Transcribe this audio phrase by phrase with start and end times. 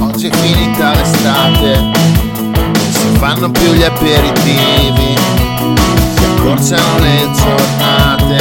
[0.00, 1.78] Oggi è finita l'estate,
[2.52, 5.14] non si fanno più gli aperitivi,
[6.16, 8.38] si accorciano le giornate,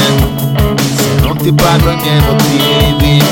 [0.96, 3.24] se non ti pago i miei motivi,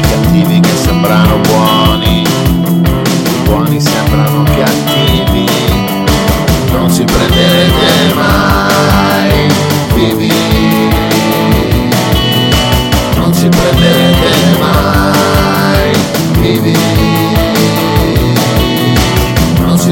[0.00, 5.46] cattivi che sembrano buoni, i buoni sembrano cattivi,
[6.70, 9.52] non ci prenderete mai,
[9.94, 10.32] vivi,
[13.16, 15.92] non ci prenderete mai,
[16.38, 17.11] vivi,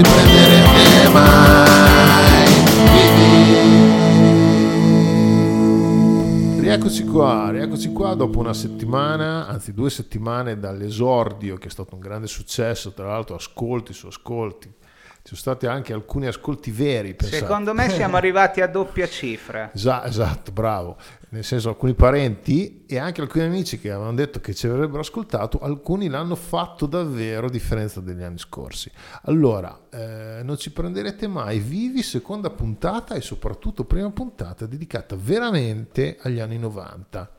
[0.02, 2.48] ci prenderete mai,
[2.92, 3.88] vivi.
[6.60, 12.00] Rieccoci qua, rieccoci qua dopo una settimana, anzi due settimane dall'esordio che è stato un
[12.00, 14.72] grande successo, tra l'altro ascolti su ascolti,
[15.22, 17.14] ci sono stati anche alcuni ascolti veri.
[17.14, 17.42] pensate.
[17.42, 19.70] Secondo me siamo arrivati a doppia cifra.
[19.72, 20.96] Esa- esatto, bravo.
[21.30, 25.58] Nel senso, alcuni parenti e anche alcuni amici che avevano detto che ci avrebbero ascoltato,
[25.58, 28.90] alcuni l'hanno fatto davvero a differenza degli anni scorsi.
[29.24, 36.16] Allora, eh, non ci prenderete mai vivi, seconda puntata e soprattutto prima puntata dedicata veramente
[36.22, 37.30] agli anni 90,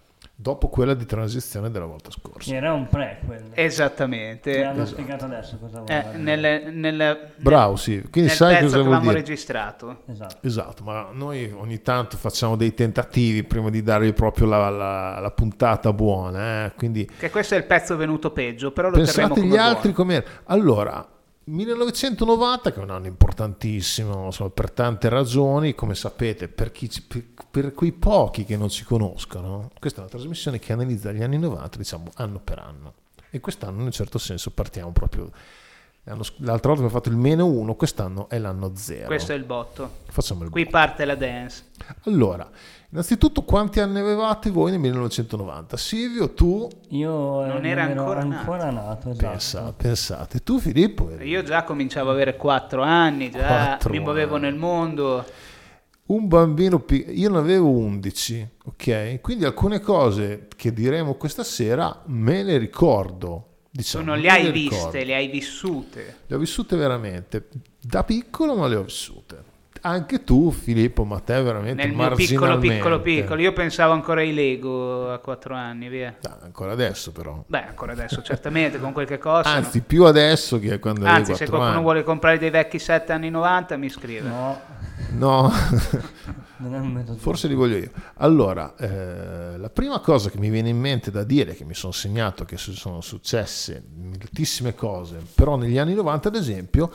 [0.42, 2.54] dopo quella di transizione della volta scorsa.
[2.54, 3.50] Era un prequel.
[3.54, 4.58] Esattamente.
[4.58, 4.88] Mi hanno Esatto.
[5.02, 6.36] spiegato adesso cosa vuol Eh, dire.
[6.36, 8.00] nel, nel- Bravo, sì.
[8.10, 10.02] Quindi nel sai pezzo cosa che vuol avevamo registrato.
[10.08, 10.38] Esatto.
[10.48, 15.32] Esatto, ma noi ogni tanto facciamo dei tentativi prima di darvi proprio la, la- la
[15.32, 16.72] puntata buona, eh?
[16.76, 19.92] quindi Che questo è il pezzo venuto peggio, però lo pensate terremo gli come altri
[19.92, 19.96] buono.
[20.12, 20.26] com'era.
[20.46, 21.08] Allora,
[21.44, 27.26] 1990 che è un anno importantissimo insomma, per tante ragioni, come sapete, per, chi per-
[27.50, 31.38] per quei pochi che non ci conoscono, questa è una trasmissione che analizza gli anni
[31.38, 32.94] 90, diciamo, anno per anno.
[33.30, 35.30] E quest'anno in un certo senso partiamo proprio...
[36.04, 39.06] L'altra volta abbiamo fatto il meno uno, quest'anno è l'anno zero.
[39.06, 39.98] Questo è il botto.
[40.10, 41.66] Facciamo il Qui parte la dance.
[42.06, 42.50] allora,
[42.92, 45.78] innanzitutto quanti anni avevate voi nel 1990?
[45.78, 49.28] Silvio, tu Io eh, Non era ero ancora ancora nato, esatto.
[49.30, 54.00] pensa- pensate, tu Filippo eri Io già cominciavo ad avere 4 anni, già Quattro mi
[54.00, 54.44] muovevo anni.
[54.46, 55.26] nel mondo.
[56.08, 59.22] un bambino, io ne avevo 11, ok?
[59.22, 63.46] Quindi alcune cose che diremo questa sera me le ricordo.
[63.72, 64.86] Tu Diciamo, non le hai ricordo.
[64.92, 66.16] viste, le hai vissute.
[66.28, 67.48] Le ho vissute veramente,
[67.80, 69.44] da piccolo ma le ho vissute.
[69.84, 73.42] Anche tu Filippo, ma te veramente Nel mio piccolo, piccolo, piccolo.
[73.42, 76.16] Io pensavo ancora ai Lego a 4 anni, via.
[76.24, 77.44] Ah, ancora adesso però.
[77.48, 79.56] Beh, ancora adesso certamente, con quel che costano.
[79.56, 81.84] Anzi, più adesso che quando avevo Anzi, se 4 qualcuno anni.
[81.84, 84.28] vuole comprare dei vecchi 7 anni 90 mi scrive.
[84.28, 84.60] No,
[85.14, 85.52] No,
[86.58, 87.18] non è un metodo.
[87.18, 87.90] forse li voglio io.
[88.18, 91.92] Allora, eh, la prima cosa che mi viene in mente da dire, che mi sono
[91.92, 96.92] segnato che sono successe moltissime cose, però negli anni 90 ad esempio,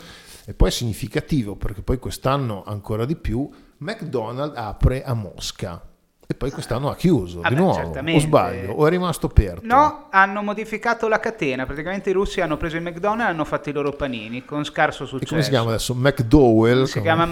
[0.48, 5.95] e poi è significativo perché poi quest'anno ancora di più, McDonald's apre a Mosca
[6.28, 8.20] e poi quest'anno ha chiuso Vabbè, di nuovo, o certamente.
[8.20, 9.60] sbaglio, o è rimasto aperto?
[9.64, 11.66] No, hanno modificato la catena.
[11.66, 15.04] Praticamente i russi hanno preso il McDonald's e hanno fatto i loro panini con scarso
[15.04, 15.30] E successo.
[15.30, 15.94] come si chiama adesso?
[15.94, 16.84] McDowell?
[16.84, 17.26] Si chiama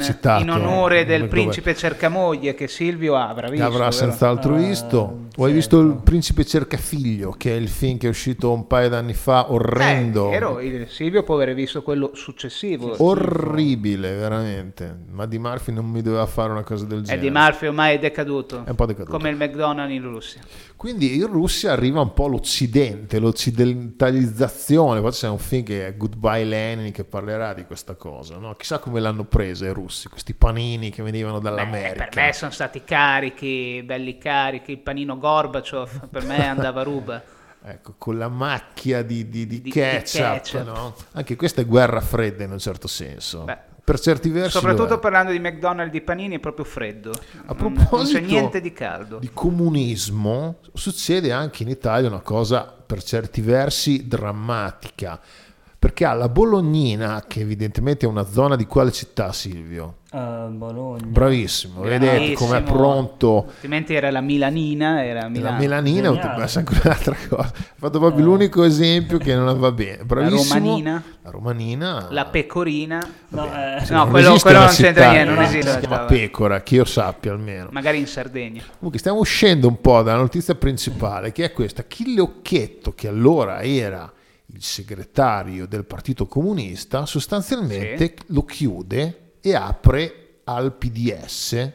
[0.00, 1.28] citato in onore del McDowell.
[1.44, 3.64] principe cercamoglie che Silvio avrà visto.
[3.64, 4.96] avrà senz'altro Ah, visto.
[5.36, 5.52] O hai certo.
[5.52, 9.50] visto Il Principe Cercafiglio, che è il film che è uscito un paio d'anni fa,
[9.50, 10.28] orrendo.
[10.28, 12.94] Eh, vero, il Silvio può aver visto quello successivo.
[13.02, 14.96] Orribile, veramente.
[15.10, 17.16] Ma Di Murphy non mi doveva fare una cosa del genere.
[17.26, 18.64] Eddie Murphy ormai è decaduto.
[18.64, 19.10] È un po' decaduto.
[19.16, 20.40] Come il McDonald's in Russia.
[20.76, 25.00] Quindi in Russia arriva un po' l'Occidente, l'occidentalizzazione.
[25.00, 28.36] Poi c'è un film che è Goodbye Lenin che parlerà di questa cosa.
[28.36, 28.54] No?
[28.54, 32.06] Chissà come l'hanno presa i russi, questi panini che venivano Beh, dall'America.
[32.06, 34.72] per me sono stati carichi, belli carichi.
[34.72, 37.22] Il panino Gorbaciov per me andava ruba.
[37.66, 40.64] Ecco, con la macchia di, di- di Di- ketchup, ketchup.
[40.66, 40.94] no?
[41.12, 43.44] Anche questa è guerra fredda in un certo senso.
[43.44, 44.50] Beh, per certi versi.
[44.58, 47.10] Soprattutto parlando di McDonald's di panini è proprio freddo.
[47.10, 49.18] A Non- non c'è proposito niente di caldo.
[49.18, 55.18] di comunismo, succede anche in Italia una cosa per certi versi drammatica.
[55.84, 59.96] Perché ha la Bolognina, che evidentemente è una zona di quale città, Silvio?
[60.12, 61.04] Ah, Bologna.
[61.04, 62.76] Bravissimo, vedete com'è Bravissimo.
[62.78, 63.44] pronto.
[63.48, 65.58] Altrimenti era la Milanina, era La Milano.
[65.84, 66.08] Geniale.
[66.08, 67.42] potrebbe essere anche un'altra cosa.
[67.42, 69.98] Ha fatto proprio l'unico esempio che non va bene.
[69.98, 70.54] la Bravissimo.
[70.58, 72.06] romanina, La romanina.
[72.08, 73.06] la pecorina.
[73.28, 76.04] No, eh, No, non quello- esiste quello non c'entra niente, non esiste Si la chiama.
[76.06, 77.68] Pecora, che io sappia almeno.
[77.72, 78.62] magari in Sardegna.
[78.78, 81.82] Comunque stiamo uscendo un po' dalla notizia principale, che è questa.
[81.82, 84.10] Achille Occhetto, che allora era
[84.46, 91.72] il segretario del Partito Comunista, sostanzialmente lo chiude e apre al PDS,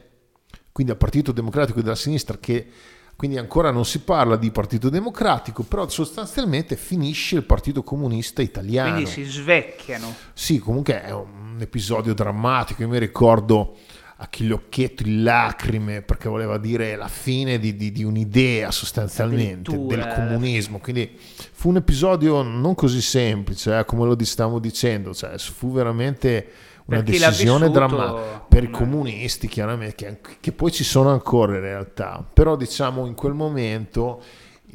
[0.71, 2.67] quindi al Partito Democratico della Sinistra, che
[3.15, 8.93] quindi ancora non si parla di Partito Democratico, però sostanzialmente finisce il Partito Comunista Italiano.
[8.93, 10.15] Quindi si svecchiano.
[10.33, 12.83] Sì, comunque è un episodio drammatico.
[12.83, 13.75] Io mi ricordo
[14.21, 20.07] a Chigliocchietto in lacrime perché voleva dire la fine di, di- di un'idea sostanzialmente del
[20.13, 20.79] comunismo.
[20.79, 21.17] Quindi
[21.51, 26.47] fu un episodio non così semplice, eh, come lo stavamo dicendo, cioè, fu veramente
[26.85, 31.11] una Per chi l'ha decisione drammatica per i comunisti, chiaramente, che, che poi ci sono
[31.11, 34.21] ancora in realtà, però diciamo in quel momento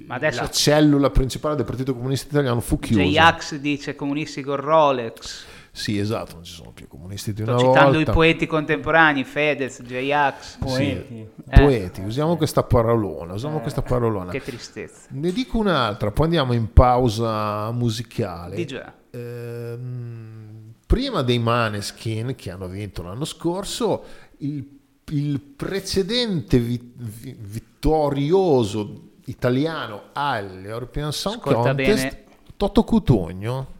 [0.08, 3.02] adesso- la cellula principale del Partito Comunista Italiano fu chiusa.
[3.02, 5.44] J-Ax dice comunisti con Rolex.
[5.76, 8.10] Sì, esatto, non ci sono più comunisti di Sto una citando volta.
[8.12, 10.58] i poeti contemporanei, Fedez, J-Ax.
[10.58, 11.26] Poeti.
[11.50, 11.60] Eh.
[11.60, 14.30] Poeti, usiamo questa parolona, usiamo questa parolona.
[14.30, 15.08] Che tristezza.
[15.10, 18.54] Ne dico un'altra, poi andiamo in pausa musicale.
[18.54, 18.92] Di già.
[19.10, 24.04] Ehm, prima dei Maneskin che hanno vinto l'anno scorso,
[24.38, 24.64] il,
[25.10, 32.24] il precedente vi- vi- vittorioso italiano alle European Song Ascolta Contest, bene.
[32.56, 33.72] Toto Cutugno.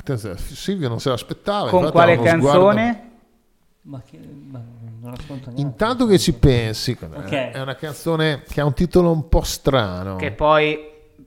[0.00, 1.68] Attenzione, Silvio non se l'aspettava.
[1.68, 3.10] Con quale canzone?
[3.82, 4.60] Ma, che, ma
[5.00, 5.60] non ascolto niente.
[5.60, 7.30] Intanto che ci pensi, Ok.
[7.30, 10.16] è una canzone che ha un titolo un po' strano.
[10.16, 10.78] Che poi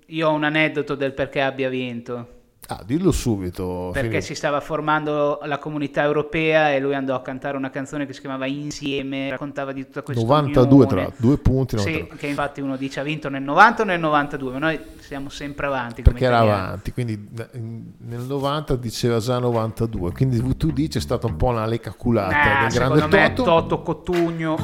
[0.08, 2.28] io ho un aneddoto del perché abbia vinto.
[2.68, 3.90] Ah, dillo subito.
[3.92, 4.26] Perché Filippo.
[4.26, 8.22] si stava formando la comunità europea e lui andò a cantare una canzone che si
[8.22, 10.88] chiamava Insieme, raccontava di tutta questa 92 unione.
[11.06, 11.78] tra due punti.
[11.78, 12.18] Sì, 92.
[12.18, 15.66] che infatti uno dice ha vinto nel 90 o nel 92, ma noi siamo sempre
[15.68, 16.02] avanti.
[16.04, 21.02] come perché era avanti, quindi eh, nel 90 diceva già 92, quindi tu dici è
[21.02, 24.58] stata un po' una lecca culata Eh, del secondo grande me Toto, Toto Cotugno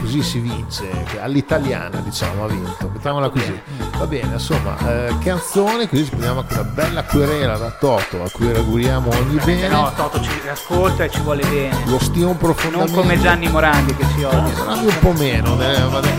[0.00, 0.88] così si vince,
[1.20, 3.60] all'italiana diciamo ha vinto, mettiamola così.
[3.98, 8.30] Va bene, insomma, eh, canzone, così ci prendiamo anche una bella querela da Toto, a
[8.30, 11.76] cui auguriamo ogni bene, no, Toto ci ascolta e ci vuole bene.
[11.86, 12.92] lo stimo Non profondamente.
[12.92, 14.52] come Gianni Morandi che ci odia.
[14.56, 16.14] Morandi un po' meno, eh, vabbè.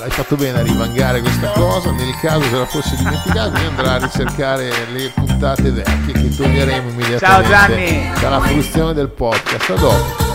[0.00, 3.92] Hai fatto bene a rivangare questa cosa, nel caso se la fosse dimenticata quindi andrà
[3.94, 8.10] a ricercare le puntate vecchie che toglieremo immediatamente Ciao, Gianni.
[8.20, 9.68] dalla fruizione del podcast.
[9.70, 10.27] A dopo.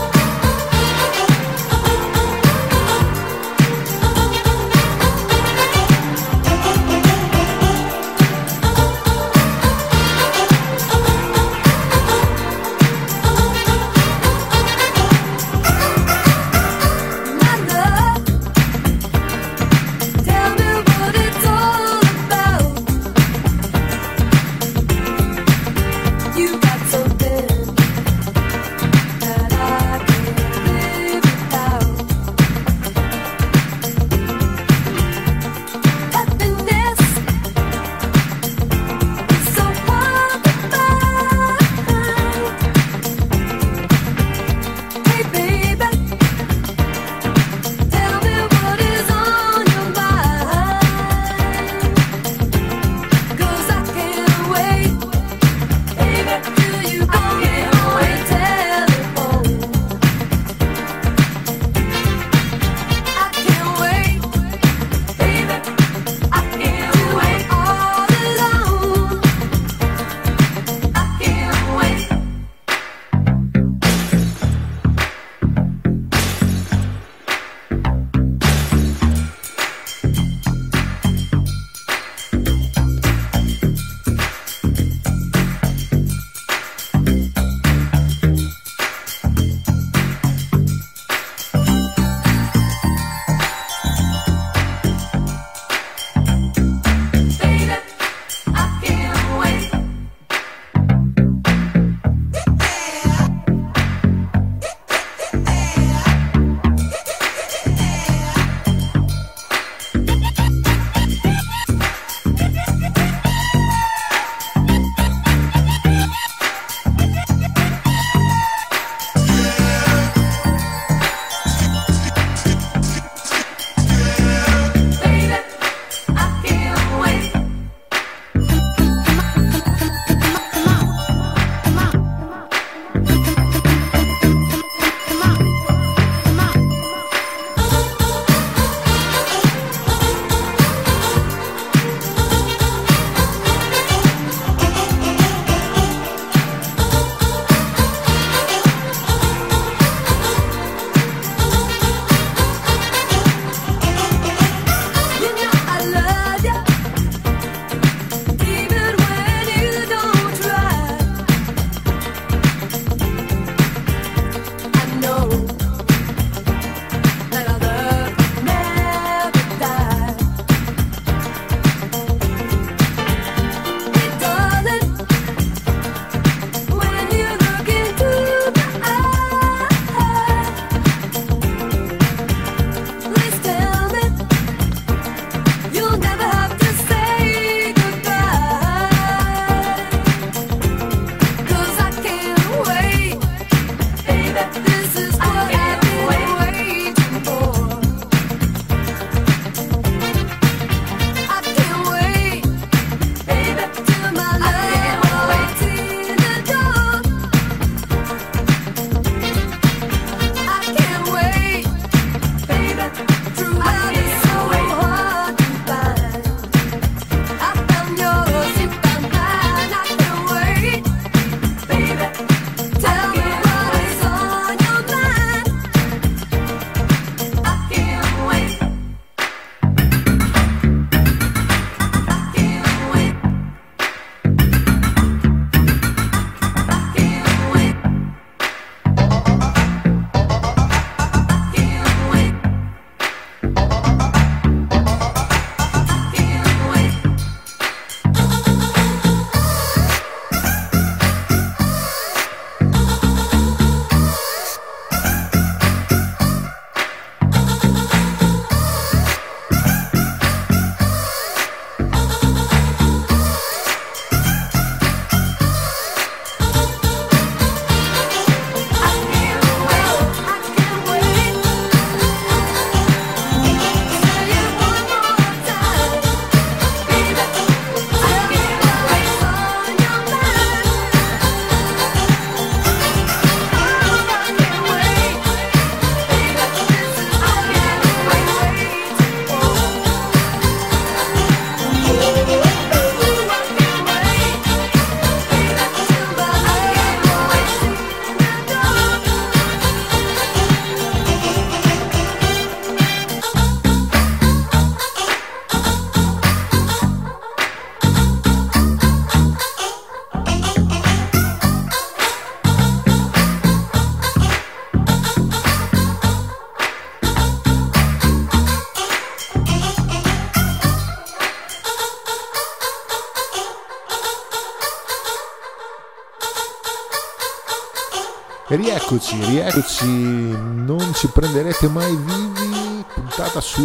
[328.56, 333.64] Rieccoci, rieccoci, non ci prenderete mai vivi, puntata sul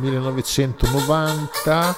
[0.00, 1.96] 1990,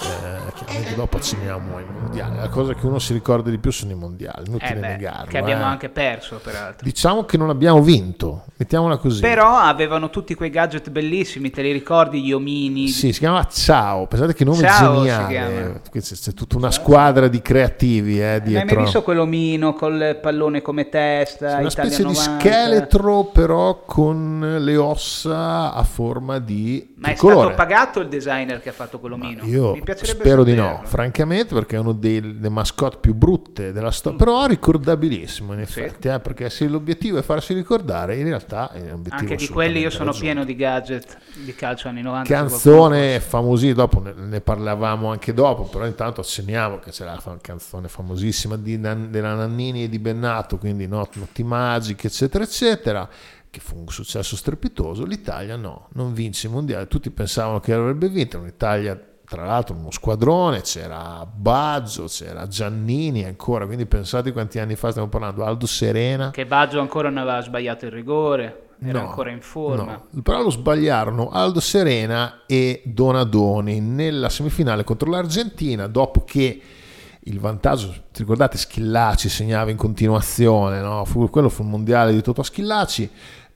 [0.00, 3.92] eh, chiaramente dopo accenniamo ai mondiali, la cosa che uno si ricorda di più sono
[3.92, 5.26] i mondiali, Eh inutile beh, negarlo.
[5.26, 5.66] che abbiamo eh.
[5.66, 6.84] anche perso, peraltro.
[6.84, 9.20] Diciamo che non abbiamo vinto, mettiamola così.
[9.20, 12.88] Però avevano tutti quei gadget bellissimi, te li ricordi gli omini?
[12.88, 17.40] Sì, si chiama Ciao, pensate che nome Ciao geniale, c'è, c'è tutta una squadra di
[17.42, 18.80] creativi eh, Non hai mai dietro.
[18.82, 21.58] visto quell'omino col pallone come testa?
[21.58, 22.38] una Italia specie di 90?
[22.38, 27.40] scheletro però con le ossa a forma di Ma è tricolore.
[27.52, 29.44] stato pagato il designer che ha fatto quell'omino?
[29.44, 33.90] Io Mi piacerebbe spero di no, francamente, perché è uno delle mascotte più brutte della
[33.90, 38.80] storia, però ricordabilissimo in effetti, eh, perché se l'obiettivo è farsi ricordare, in realtà è
[38.80, 40.26] un obiettivo Anche di quelli io sono raggiunto.
[40.26, 42.26] pieno di gadget di calcio anni 90.
[42.26, 47.04] se qualcuno Canzone famosissima, dopo ne, ne parlavamo anche dopo, però intanto accenniamo che c'è
[47.04, 53.08] la canzone famosissima di della Nannini e di Bennato, quindi no, notti magiche, eccetera, eccetera,
[53.50, 55.04] che fu un successo strepitoso.
[55.04, 58.98] L'Italia no, non vince il mondiale, tutti pensavano che avrebbe vinto, l'Italia
[59.32, 65.08] tra l'altro uno squadrone, c'era Baggio, c'era Giannini ancora, quindi pensate quanti anni fa stiamo
[65.08, 66.30] parlando, Aldo Serena.
[66.30, 70.02] Che Baggio ancora non aveva sbagliato il rigore, era No, ancora in forma.
[70.10, 70.22] no.
[70.22, 76.60] Però lo sbagliarono Aldo Serena e Donadoni nella semifinale contro l'Argentina dopo che
[77.24, 81.04] il vantaggio, ti ricordate, Schillaci segnava in continuazione, no?
[81.06, 83.08] Fu- quello fu un mondiale di Toto Schillaci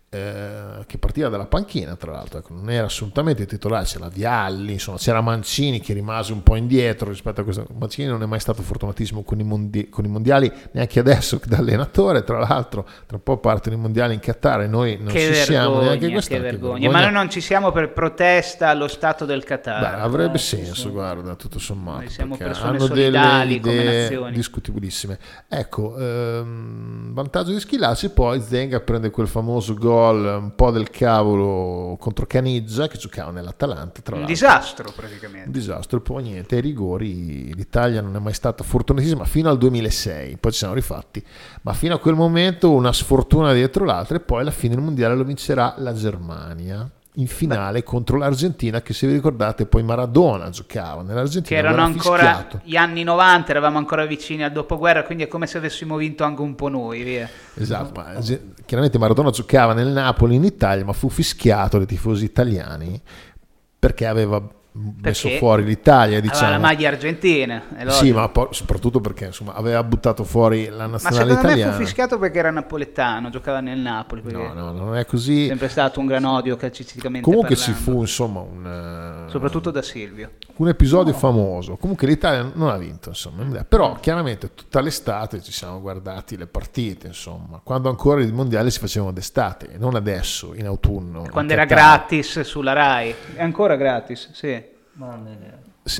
[0.08, 4.98] eh, che partiva dalla panchina tra l'altro, ecco, non era assolutamente titolare, c'era Vialli, insomma,
[4.98, 7.66] c'era Mancini che rimase un po' indietro rispetto a questo.
[7.76, 11.58] Mancini non è mai stato fortunatissimo con i, mondi- con i mondiali, neanche adesso da
[11.58, 15.34] allenatore, tra l'altro tra un po' partono i mondiali in Qatar e noi non che
[15.34, 16.40] ci siamo vergogna, neanche che quest'anno.
[16.42, 16.90] che vergogna.
[16.90, 19.80] Ma noi non ci siamo per protesta allo stato del Qatar.
[19.80, 20.88] Beh, avrebbe Eh, senso, sì.
[20.90, 21.98] guarda, tutto sommato.
[21.98, 24.32] Noi siamo persone hanno delle solidali come nazioni.
[24.32, 25.18] discutibilissime.
[25.48, 31.96] Ecco, ehm, vantaggio di Schillaci, poi Zenga prende quel famoso gol un po' del cavolo
[31.98, 34.26] contro Caniggia che giocava nell'Atalanta, tra un l'altro.
[34.26, 35.50] disastro Un praticamente.
[35.50, 40.36] disastro, e poi niente, ai rigori l'Italia non è mai stata fortunatissima fino al 2006,
[40.38, 41.24] poi ci siamo rifatti,
[41.62, 45.14] ma fino a quel momento una sfortuna dietro l'altra e poi alla fine il mondiale
[45.14, 51.00] lo vincerà la Germania in finale contro l'Argentina che se vi ricordate poi Maradona giocava
[51.02, 52.60] Che nell'Argentina erano aveva ancora fischiato.
[52.64, 56.42] gli anni 90, eravamo ancora vicini al dopoguerra, quindi è come se avessimo vinto anche
[56.42, 57.02] un po' noi.
[57.02, 57.28] Via.
[57.54, 62.24] Esatto, ma ge- chiaramente Maradona giocava nel Napoli in Italia, ma fu fischiato dai tifosi
[62.24, 63.00] italiani
[63.78, 64.42] perché aveva
[65.00, 66.50] messo fuori l'Italia, Aveva diciamo.
[66.50, 67.62] la maglia argentina.
[67.76, 71.52] è Sì, ma poi- soprattutto perché insomma, aveva buttato fuori la Ma nazionale secondo me
[71.52, 71.72] italiana.
[71.72, 74.22] fu fischiato perché era napoletano, giocava nel Napoli.
[74.24, 75.46] No, no, non è è così.
[75.46, 77.90] sempre stato un gran odio calcisticamente Comunque ci parlando.
[77.92, 80.30] fu insomma un, eh, Soprattutto da Silvio.
[80.56, 81.76] un episodio famoso.
[81.76, 83.44] Comunque l'Italia non ha vinto, insomma.
[83.64, 87.60] Però chiaramente tutta l'estate ci siamo guardati le partite, insomma.
[87.62, 91.26] Quando ancora i mondiali si facevano d'estate, non adesso, in autunno.
[91.30, 93.14] Quando era gratis sulla Rai.
[93.34, 94.65] È ancora gratis, sì.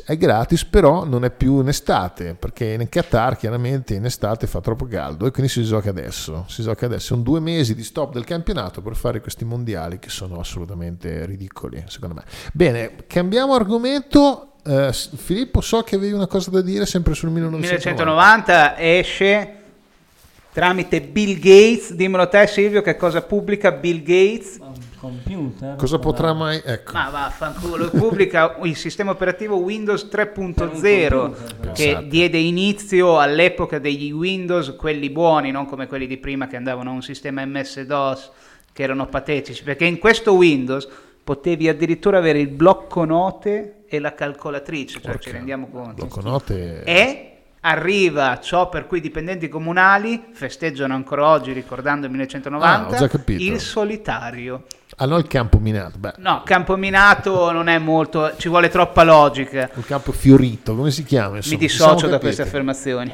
[0.05, 4.61] È gratis, però non è più in estate, perché in Qatar chiaramente in estate fa
[4.61, 6.45] troppo caldo e quindi si gioca adesso.
[6.49, 7.07] Si gioca adesso.
[7.07, 11.85] Sono due mesi di stop del campionato per fare questi mondiali che sono assolutamente ridicoli,
[11.87, 12.25] secondo me.
[12.53, 14.55] Bene, cambiamo argomento.
[14.67, 17.95] S- Filippo, so che avevi una cosa da dire sempre sul 1990.
[17.95, 19.55] 1990 esce
[20.53, 21.93] tramite Bill Gates.
[21.93, 24.59] Dimmelo te Silvio che cosa pubblica Bill Gates.
[25.07, 25.77] Computer?
[25.77, 26.61] Cosa potrà mai...
[26.65, 31.31] Ecco, Ma vaffanculo, pubblica il sistema operativo Windows 3.0 computer,
[31.73, 32.09] che pensate.
[32.09, 36.95] diede inizio all'epoca degli Windows, quelli buoni, non come quelli di prima che andavano a
[36.95, 38.31] un sistema MS-DOS,
[38.73, 40.89] che erano patetici, perché in questo Windows
[41.23, 45.95] potevi addirittura avere il blocco note e la calcolatrice, cioè Porca, ci rendiamo conto.
[45.95, 46.83] blocco note...
[46.83, 47.36] E
[47.67, 52.99] arriva ciò per cui i dipendenti comunali festeggiano ancora oggi, ricordando il Ah, 1990, ho
[52.99, 53.43] già capito.
[53.43, 54.65] il solitario.
[54.99, 55.99] Ah, no, il campo minato.
[55.99, 59.69] Beh, No, campo minato non è molto, ci vuole troppa logica.
[59.75, 61.37] il campo fiorito, come si chiama?
[61.37, 63.13] Insomma, Mi dissocio da queste affermazioni.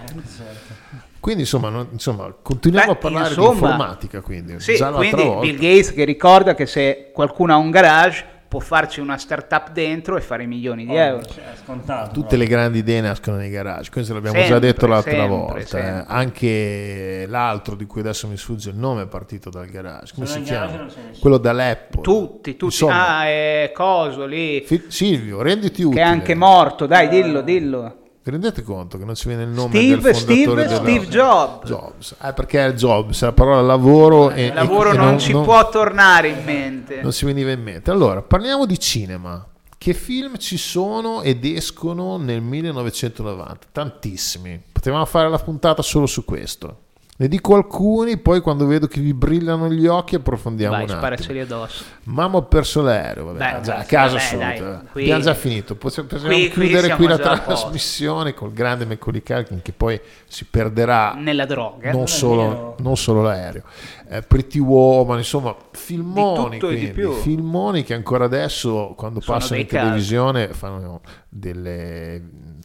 [1.18, 4.20] Quindi insomma, non- insomma, continuiamo Beh, a parlare insomma, di informatica.
[4.22, 5.22] Quindi, Sì, quindi.
[5.40, 10.14] Bill Gates che ricorda che se qualcuno ha un garage può farci una startup dentro
[10.18, 11.24] e fare milioni di euro.
[11.24, 12.10] Cioè.
[12.12, 15.56] Tutte le grandi idee nascono nei garage, questo l'abbiamo già Sempre, detto l'altra sempre, volta.
[15.56, 15.64] eh.
[15.64, 16.04] sempre.
[16.06, 20.12] Anche l'altro di cui adesso mi sfugge il nome è partito dal garage.
[20.12, 20.86] Come Se si chiama?
[21.18, 22.02] Quello dall'Apple.
[22.02, 22.64] Tutti, tutti.
[22.64, 26.02] Insomma, ah, è coso lì, Silvio, renditi che utile.
[26.02, 26.84] è anche morto.
[26.84, 28.00] Dai, dillo, dillo.
[28.24, 31.08] Vi rendete conto che non ci viene il nome Steve, del fondatore Steve, della- Steve
[31.08, 31.68] Jobs.
[31.68, 32.14] Jobs.
[32.22, 35.68] Eh, perché è Jobs, la parola lavoro e, Il lavoro e- e non, ci può
[35.68, 37.00] tornare in mente.
[37.02, 37.90] non si veniva in mente.
[37.90, 39.44] Allora, parliamo di cinema.
[39.76, 43.66] Che film ci sono ed escono nel 1990?
[43.72, 44.62] Tantissimi.
[44.70, 46.76] Potevamo fare la puntata solo su questo.
[47.14, 51.40] Ne dico alcuni, poi quando vedo che vi brillano gli occhi approfondiamo Vai, un sparaceli
[51.40, 51.84] addosso.
[52.04, 54.24] Mamma perso l'aereo, vabbè, Beh, già, a vabbè, casa dai,
[54.58, 54.84] assoluta.
[54.90, 58.86] qui- Abbiamo già finito, possiamo, possiamo qui- qui chiudere qui siamo la trasmissione col grande
[58.86, 61.90] Macaulay Culkin che poi si perderà Nella droga.
[61.90, 63.62] non Non è solo, non solo l'aereo.
[64.08, 70.48] Eh, Pretty Woman, insomma, filmoni, quindi, filmoni che ancora adesso quando Sono passano in televisione
[70.48, 72.20] fanno delle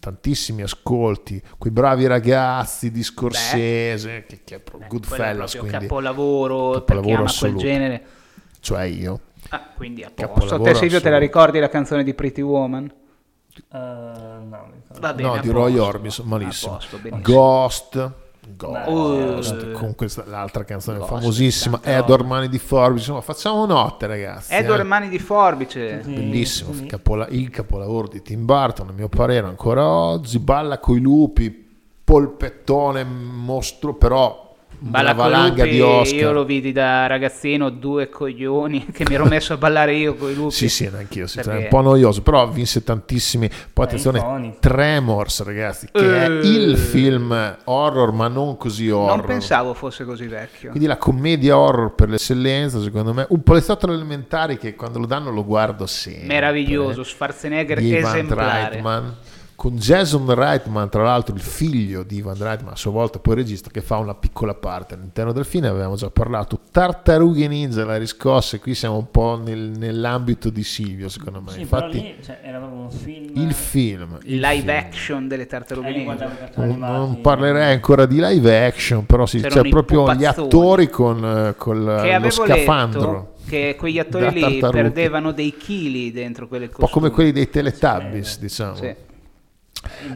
[0.08, 5.78] tantissimi ascolti, quei bravi ragazzi di Scorsese, che, che è pro- Eh, Goodfellas, è quindi,
[5.80, 7.58] capolavoro, per chi capolavoro ama assoluto.
[7.60, 8.06] quel genere.
[8.62, 9.20] cioè io.
[9.50, 10.62] Ah, quindi a posto.
[10.62, 12.86] Te Silvio te la ricordi la canzone di Pretty Woman?
[12.86, 15.78] Eh, no, bene, no, di Roy.
[15.78, 16.74] Orbison, malissimo.
[16.74, 17.00] Posto.
[17.22, 18.12] Ghost,
[18.56, 24.08] Ghost, Beh, con questa, l'altra canzone Ghost, famosissima, Edward Mani di Forbice, insomma, facciamo notte
[24.08, 24.54] ragazzi.
[24.54, 24.84] Edward eh.
[24.84, 26.04] Mani di Forbice.
[26.04, 26.84] Sì, Bellissimo, sì.
[26.84, 31.66] il capola- il capolavoro di Tim Burton, a mio parere, ancora oggi, balla coi lupi,
[32.04, 34.47] polpettone, mostro, però
[34.80, 36.20] una valanga di Oscar.
[36.20, 40.30] io lo vidi da ragazzino, due coglioni, che mi ero messo a ballare io con
[40.30, 40.54] i lupi.
[40.54, 43.50] Sì, sì, anch'io, sì, Perché- un po' noioso, però vinse tantissimi.
[43.74, 44.58] Poi attenzione, iconico.
[44.60, 46.48] Tremors, ragazzi, che è Eh.
[46.48, 49.18] il film horror, ma non così horror.
[49.18, 50.70] Non pensavo fosse così vecchio.
[50.70, 55.32] Quindi la commedia horror per l'eccellenza, secondo me, un poliziotto elementari che quando lo danno
[55.32, 56.28] lo guardo sempre.
[56.28, 58.70] Meraviglioso, Schwarzenegger di Ivan esemplare.
[58.70, 59.16] Reitman
[59.58, 63.72] con Jason Reitman, tra l'altro il figlio di Ivan Reitman, a sua volta poi regista,
[63.72, 68.56] che fa una piccola parte all'interno del film, avevamo già parlato, Tartarughe Ninja, la riscossa,
[68.56, 71.54] e qui siamo un po' nel- nell'ambito di Silvio, secondo me.
[71.54, 73.32] Sì, Infatti però lì cioè, era proprio un film.
[73.34, 74.70] il film, il live film.
[74.78, 76.52] action delle tartarughe Eh, ninja.
[76.58, 81.18] Non, non parlerei ancora di live action, però sì, c'è i proprio gli attori con
[81.26, 83.12] eh, Che lo scafandro.
[83.12, 86.90] letto che quegli attori lì perdevano dei chili dentro quelle Un costumi.
[86.92, 88.76] po' come quelli dei Teletubbies, diciamo.
[88.76, 88.94] Sì.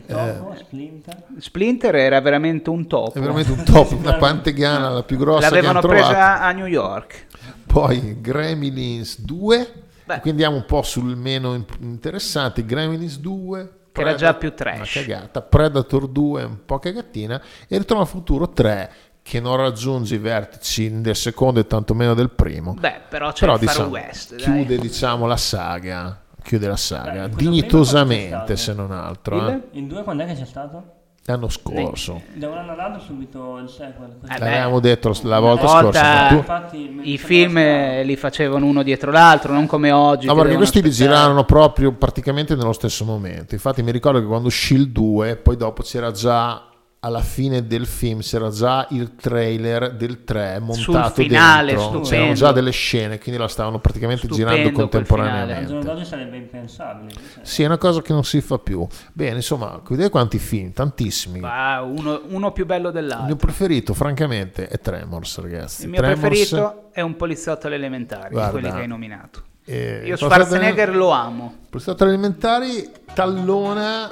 [0.08, 1.24] Topo, Splinter.
[1.40, 3.14] Splinter era veramente un topo.
[3.18, 6.08] È veramente un top, una pantegana la più grossa L'avevano che trovato.
[6.08, 7.28] presa a New York.
[7.66, 9.74] Poi Gremlins 2,
[10.06, 10.20] Beh.
[10.20, 12.66] quindi andiamo un po' sul meno in- interessante.
[12.66, 14.96] Gremlins 2, Che era già più trash.
[14.96, 15.42] Una cagata.
[15.42, 17.42] Predator 2, un po' cagatina.
[17.68, 18.92] E Ritorno al futuro 3,
[19.24, 22.74] che non raggiunge i vertici del secondo e tantomeno del primo.
[22.74, 24.30] Beh, però c'è Però il Far diciamo, West.
[24.36, 24.40] dai.
[24.44, 26.22] chiude diciamo la saga.
[26.44, 29.48] Chiude la saga Beh, dignitosamente, se non altro.
[29.50, 29.62] Eh.
[29.72, 30.84] Il 2 quando è che c'è stato?
[31.26, 32.20] L'anno scorso.
[32.34, 34.18] Da un anno all'altro subito il sequel.
[34.28, 34.40] Eh.
[34.40, 36.68] L'avevamo detto la volta Una volta- scorsa.
[36.72, 40.26] tu- I film eh, li facevano uno dietro l'altro, non come oggi.
[40.26, 41.14] No, perché questi li aspettare.
[41.16, 43.54] girarono proprio praticamente nello stesso momento.
[43.54, 46.66] Infatti, mi ricordo che quando uscì il 2, poi dopo c'era già
[47.04, 51.84] alla fine del film, c'era già il trailer del 3 montato finale, dentro.
[51.88, 52.08] stupendo.
[52.10, 55.66] C'erano già delle scene, quindi la stavano praticamente Stupendo girando contemporaneamente.
[55.66, 57.10] giorno d'oggi sarebbe impensabile.
[57.12, 57.44] cioè.
[57.44, 58.86] Sì, è una cosa che non si fa più.
[59.14, 61.40] Bene, insomma, vedete quanti film, tantissimi.
[61.44, 63.36] Ah, uno, uno più bello Il mio dell'altro.
[63.36, 65.84] preferito, francamente, è Tremors, ragazzi.
[65.86, 69.42] Il mio Tremors, preferito è un poliziotto alle elementari, Guarda, quelli che hai nominato.
[69.66, 71.56] eh, Io Schwarzenegger lo amo.
[71.68, 74.08] Poliziotto elementari, tallona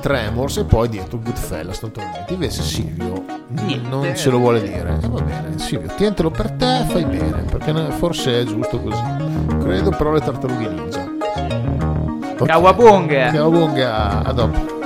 [0.00, 2.32] Tremors e poi dietro Goodfellas naturalmente.
[2.32, 3.88] Invece Silvio Niente.
[3.88, 4.98] non ce lo vuole dire.
[5.00, 9.02] Va bene, Silvio, tientelo per te, fai bene, perché forse è giusto così.
[9.60, 11.04] Credo però le tartarughe ninja.
[12.38, 12.50] Ok.
[12.50, 13.30] Cowabunga.
[13.30, 14.81] Cowabunga, a dopo.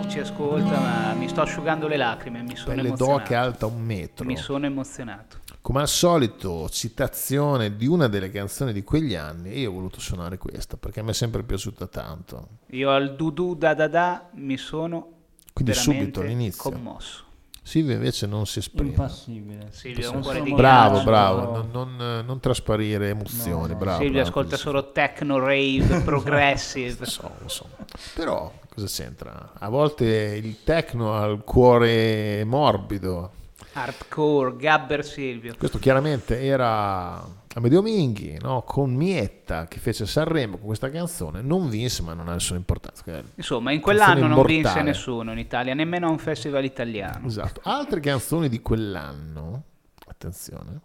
[0.00, 3.18] So chi ascolta, ma mi sto asciugando le lacrime, mi sono Pelle emozionato.
[3.18, 4.24] d'oca alta un metro.
[4.24, 5.38] Mi sono emozionato.
[5.60, 10.00] Come al solito, citazione di una delle canzoni di quegli anni e io ho voluto
[10.00, 12.48] suonare questa perché mi è sempre piaciuta tanto.
[12.70, 15.10] Io al dudu da da da mi sono
[15.52, 16.70] Quindi subito all'inizio.
[16.70, 17.24] commosso.
[17.66, 18.90] Silvio invece non si esprime.
[18.90, 19.68] Impassibile.
[19.70, 21.04] Silvio è un cuore di Bravo, ghiaccio.
[21.10, 21.66] bravo, No.
[21.72, 23.78] non, non- non trasparire emozioni, No, no.
[23.78, 23.96] bravo.
[23.98, 24.62] Silvio bravo, ascolta così.
[24.62, 27.06] solo techno, rave, progressive.
[27.06, 27.66] So, lo so.
[28.14, 29.52] Però cosa c'entra?
[29.58, 33.30] A volte il techno ha il cuore morbido.
[33.72, 35.54] Hardcore, Gabber Silvio.
[35.58, 37.24] Questo chiaramente era
[37.56, 38.62] Amedeo Minghi, no?
[38.62, 41.40] con Mietta che fece Sanremo con questa canzone.
[41.40, 43.04] Non vinse, ma non ha nessuna importanza.
[43.36, 47.26] Insomma, in quell'anno non vinse nessuno in Italia, nemmeno a un festival italiano.
[47.26, 47.60] Esatto.
[47.62, 49.62] Altre canzoni di quell'anno,
[50.06, 50.80] attenzione.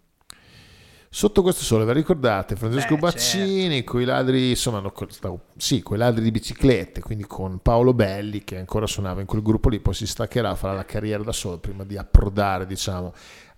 [1.12, 5.82] Sotto questo sole, vi ricordate Francesco Beh, Baccini con i ladri, insomma, no, stavo- sì,
[5.82, 9.68] con i ladri di biciclette, quindi con Paolo Belli che ancora suonava in quel gruppo
[9.70, 13.12] lì, poi si staccherà, farà la carriera da solo prima di approdare, diciamo,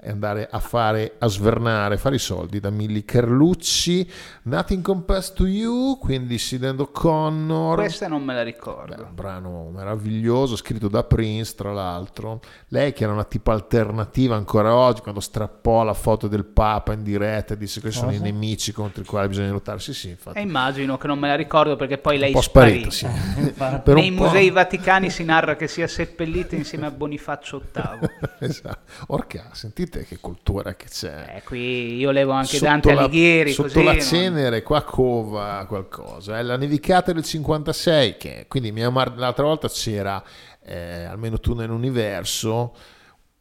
[0.05, 4.11] e andare a fare, a svernare, a fare i soldi da Milli Carlucci,
[4.43, 7.77] Nothing Compares to You, quindi Sid Connor.
[7.77, 9.03] Questa non me la Beh, ricordo.
[9.05, 12.41] un brano meraviglioso, scritto da Prince, tra l'altro.
[12.69, 17.05] Lei che era una tipo alternativa ancora oggi, quando strappò la foto del Papa in
[17.05, 19.79] diretta e disse che sono i nemici contro i quali bisogna lottare.
[19.79, 20.37] Sì, sì, infatti.
[20.39, 22.91] E immagino che non me la ricordo perché poi un lei po' sparì.
[22.91, 23.51] sparita, sì.
[23.83, 24.25] Per un Nei po'.
[24.25, 28.11] musei vaticani si narra che sia seppellita insieme a Bonifacio VIII.
[28.41, 28.79] esatto.
[29.09, 31.35] Orca, sentite che cultura che c'è.
[31.37, 33.53] Eh, qui io levo anche Sotto Dante la- Alighieri.
[33.53, 38.73] sotto così, la non- cenere qua cova qualcosa è la nevicata del 56 che quindi
[38.73, 40.23] Mia Mar- l'altra volta c'era
[40.65, 42.75] eh, almeno tu nell'universo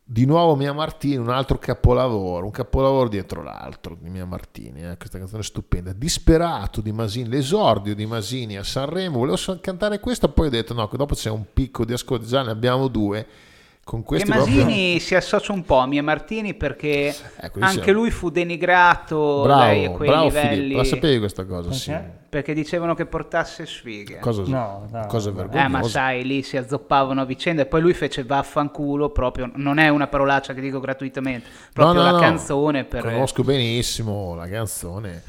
[0.04, 4.98] di nuovo Mia Martini un altro capolavoro un capolavoro dietro l'altro di Mia Martini eh,
[4.98, 10.48] questa canzone stupenda disperato di Masini l'esordio di Masini a Sanremo volevo cantare questa poi
[10.48, 13.26] ho detto no che dopo c'è un picco di ascolti già ne abbiamo due
[13.84, 17.08] con Che questi proprio- Masini si associa un po' a Mia Martini perché
[17.41, 21.46] Eh, anche lui fu denigrato lei a bravo quei bravo livelli Filippo la sapevi questa
[21.46, 21.76] cosa Perché?
[21.84, 24.20] sì perché dicevano che portasse sfighe.
[24.20, 25.39] cosa, No, dai, cosa dai.
[25.39, 29.52] vergognosa Eh, ma sai, lì si azzoppavano a vicenda e poi lui fece vaffanculo proprio,
[29.56, 32.24] non è una parolaccia che dico gratuitamente, proprio No, no, la no.
[32.24, 33.02] canzone per...
[33.02, 35.24] Conosco benissimo la canzone.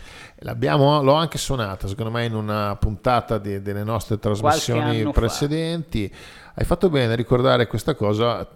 [0.45, 5.21] L'abbiamo, l'ho anche suonata, secondo me, in una puntata di- delle nostre trasmissioni anno fa.
[6.55, 8.47] Hai fatto bene a ricordare questa cosa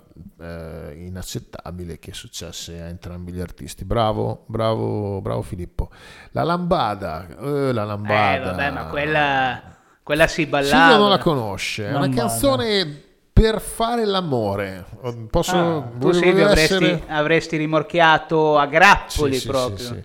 [0.41, 3.85] eh, inaccettabile che successe a entrambi gli artisti.
[3.87, 5.89] Bravo, bravo, bravo Filippo.
[6.33, 8.35] La lambada, eh, la lambada.
[8.35, 9.63] Eh, vabbè, ma quella,
[10.03, 10.77] quella si ballava.
[10.85, 14.85] Silvio non la conosce, è una canzone per fare l'amore.
[15.31, 19.77] Posso, Ah, Tu Silvio avresti, essere- avresti rimorchiato a grappoli Sì, sì, proprio.
[19.79, 20.05] sì, sì.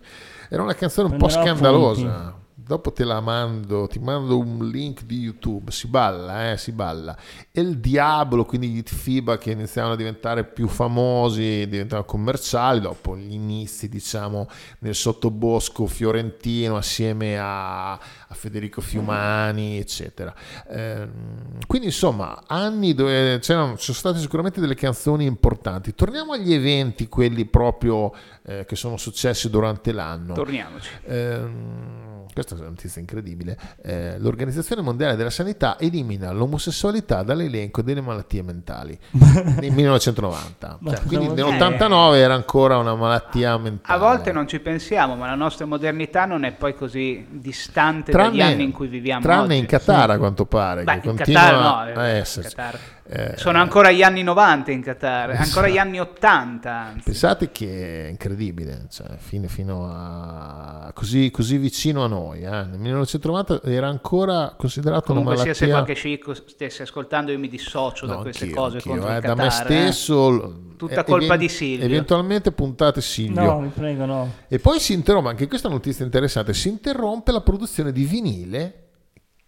[0.49, 2.39] Era una canzone un po' Prenderò scandalosa.
[2.71, 7.17] Dopo te la mando, ti mando un link di YouTube, si balla, eh, si balla.
[7.51, 13.17] E il Diablo, quindi gli FIBA che iniziavano a diventare più famosi, diventavano commerciali, dopo
[13.17, 14.47] gli inizi, diciamo,
[14.79, 20.33] nel sottobosco fiorentino assieme a, a Federico Fiumani, eccetera.
[20.69, 25.93] Ehm, quindi insomma, anni dove c'erano, ci sono state sicuramente delle canzoni importanti.
[25.93, 30.33] Torniamo agli eventi, quelli proprio eh, che sono successi durante l'anno.
[30.33, 30.89] Torniamoci.
[31.05, 33.57] Ehm, questa è una notizia incredibile.
[33.83, 40.77] Eh, L'Organizzazione Mondiale della Sanità elimina l'omosessualità dall'elenco delle malattie mentali nel 1990.
[40.79, 43.99] Ma Cioè, quindi vuol nell'89 era ancora una malattia mentale.
[43.99, 48.29] A volte non ci pensiamo, ma la nostra modernità non è poi così distante tranne,
[48.29, 49.57] dagli anni in cui viviamo tranne oggi.
[49.57, 50.83] in Qatar a quanto pare.
[50.83, 52.55] Beh, che in continua Qatar no, a eh, in esserci.
[52.55, 52.79] Qatar.
[53.13, 57.01] Eh, Sono ancora gli anni 90 in Qatar, ancora gli anni 80 anzi.
[57.03, 62.43] Pensate che è incredibile, cioè, fino, fino a così, così vicino a noi.
[62.43, 62.49] eh.
[62.49, 65.83] Nel 1990 era ancora considerato Comunque una sia se malattia.
[65.83, 69.15] qualche scicco stesse ascoltando io mi dissocio da No, queste anch'io, cose anch'io, contro eh,
[69.15, 69.43] il da Qatar.
[69.43, 69.51] me eh.
[69.91, 70.61] stesso.
[70.77, 71.85] Tutta eh, colpa di Silvio.
[71.85, 73.41] Eventualmente puntate Silvio.
[73.41, 74.31] No, vi prego, no.
[74.47, 78.75] E poi si interrompe, anche questa notizia interessante, si interrompe la produzione di vinile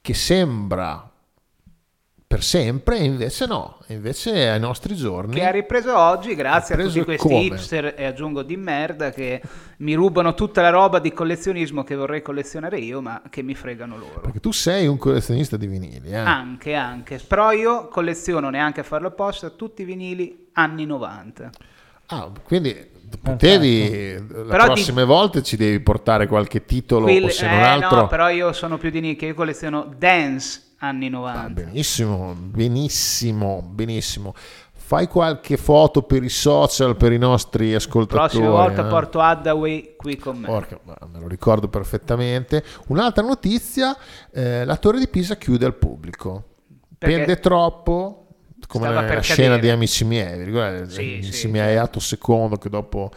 [0.02, 1.08] che sembra
[2.34, 5.36] per sempre, e invece no, invece ai nostri giorni.
[5.36, 7.42] Che ha ripreso oggi grazie a Ripreso tutti questi come?
[7.44, 9.40] hipster e aggiungo di merda che
[9.78, 13.98] mi rubano tutta la roba di collezionismo che vorrei collezionare io ma che mi fregano
[13.98, 14.22] loro.
[14.22, 16.16] Perché tu sei un collezionista di vinili, eh?
[16.16, 17.22] Anche, anche.
[17.28, 21.52] Però io colleziono neanche a farlo apposta tutti i vinili anni 90.
[22.08, 22.76] Ah, quindi
[23.22, 27.50] potevi le Però di- prossime volte ci devi portare qualche titolo Quelli- o se eh,
[27.54, 31.50] non altro no, però io sono più di nicchia, io colleziono dance anni Ah, 90.
[31.64, 34.34] benissimo benissimo benissimo
[34.86, 38.90] fai qualche foto per i social per i nostri ascoltatori Prossima volta eh?
[38.90, 40.48] porto Hathaway qui con me.
[40.48, 43.96] Porca, me lo ricordo perfettamente un'altra notizia
[44.32, 46.44] eh, la torre di Pisa chiude al pubblico
[46.98, 47.16] Perché?
[47.16, 48.18] pende troppo
[48.68, 49.60] come la scena cadere.
[49.62, 50.90] di Amici miei, vi ricordate?
[50.90, 53.12] Sì, Amici sì, miei atto secondo che dopo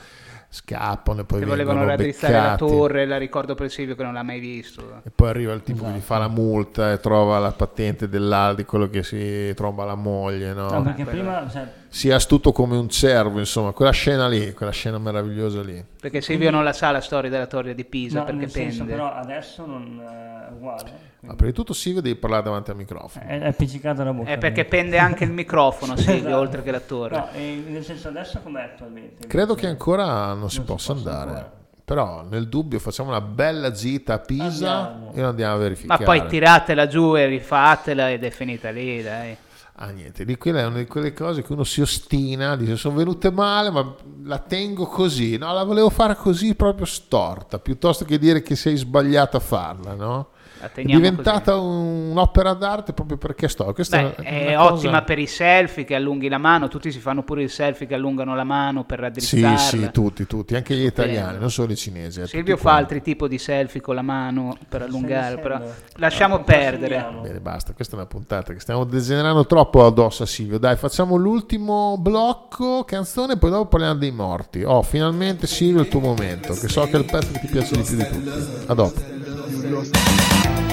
[0.56, 4.22] scappano e poi che volevano raddrizzare la torre, la ricordo per Silvio che non l'ha
[4.22, 5.02] mai visto.
[5.04, 8.64] E poi arriva il tipo che gli fa la multa e trova la patente dell'Aldi,
[8.64, 10.70] quello che si tromba la moglie, no?
[10.70, 14.52] No, perché quello- prima, cioè, Si è astuto come un cervo, insomma, quella scena lì,
[14.52, 15.82] quella scena meravigliosa lì.
[16.00, 18.78] Perché Silvio non la sa la storia della torre di Pisa no, perché nel senso,
[18.78, 18.92] pende.
[18.92, 21.04] però adesso non è uguale.
[21.20, 23.24] Ma prima di tutto Silvio devi parlare davanti al microfono.
[23.24, 24.30] È, è appiccicata la bocca.
[24.30, 24.68] È perché quindi.
[24.90, 26.36] pende anche il microfono Silvio, Esatto.
[26.38, 27.16] oltre che la torre.
[27.16, 27.28] No,
[27.70, 29.26] nel senso adesso com'è attualmente?
[29.26, 31.30] Credo che ancora non si non si possa possa andare.
[31.30, 31.54] ancora.
[31.84, 34.44] Però nel dubbio facciamo una bella gita a Pisa
[34.88, 35.12] Andiamo.
[35.14, 36.04] e andiamo a Ma verificare.
[36.04, 39.36] poi tiratela giù e rifatela ed è finita lì, dai.
[39.78, 42.96] Ah, niente, di quella è una di quelle cose che uno si ostina, dice sono
[42.96, 45.36] venute male, ma la tengo così.
[45.36, 49.92] No, la volevo fare così proprio storta, piuttosto che dire che sei sbagliato a farla,
[49.92, 50.28] no?
[50.58, 53.72] È teniamo diventata un'opera d'arte proprio perché sto.
[53.72, 56.98] Questa Beh, è, è cosa- ottima per i selfie che allunghi la mano, tutti si
[56.98, 59.02] fanno pure i selfie che allungano la mano per Sì,
[59.40, 59.58] raddrizzarla.
[59.58, 62.20] sì, tutti, tutti, anche gli italiani, non solo i cinesi.
[62.20, 65.60] eh, Silvio fa altri tipi di selfie con la mano per allungare, però
[65.96, 67.06] lasciamo No, perdere.
[67.22, 70.58] Bene, basta, questa è una puntata che stiamo degenerando troppo addosso a Silvio.
[70.58, 74.62] Dai, facciamo l'ultimo blocco, canzone, poi dopo parliamo dei morti.
[74.62, 77.74] Oh, finalmente Silvio, il tuo momento, che so che è il pezzo che ti piace
[77.76, 78.64] di più di tutti.
[78.66, 79.15] A dopo.
[79.50, 80.65] Yuri Deus.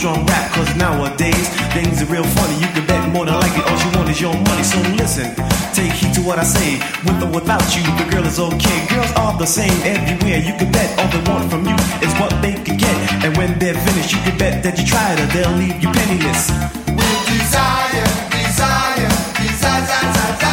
[0.00, 0.50] Strong rap.
[0.52, 1.46] Cause nowadays,
[1.76, 2.56] things are real funny.
[2.56, 4.64] You can bet more than likely all you want is your money.
[4.64, 5.28] So listen,
[5.76, 6.80] take heed to what I say.
[7.04, 8.78] With or without you, the girl is okay.
[8.88, 10.40] Girls are the same everywhere.
[10.40, 12.96] You can bet all they want from you is what they can get.
[13.24, 16.48] And when they're finished, you can bet that you tried her, they'll leave you penniless.
[16.96, 20.49] With desire, desire, desire, desire.